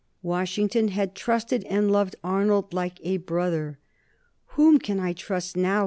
[0.23, 3.77] Washington had trusted and loved Arnold like a brother.
[4.55, 5.79] "Whom can I trust now?"